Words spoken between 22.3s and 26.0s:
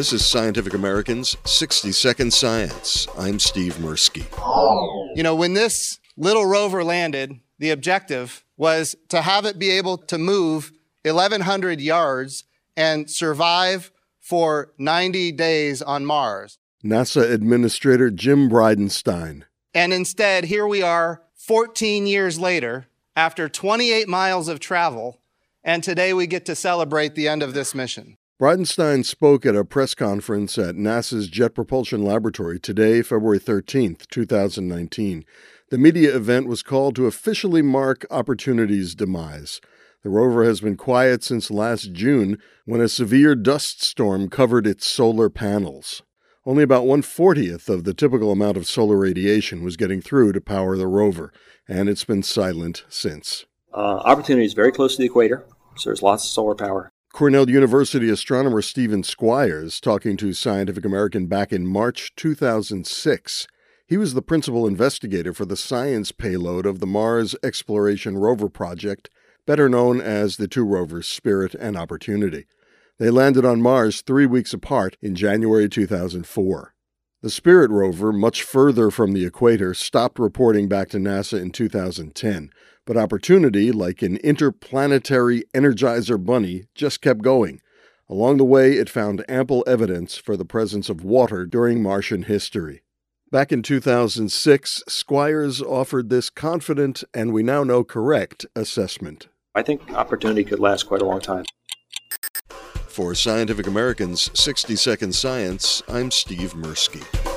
later, after 28 miles of travel, and